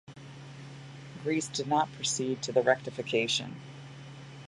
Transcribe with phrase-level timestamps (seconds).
[1.21, 3.61] Greece did not proceed to the rectification.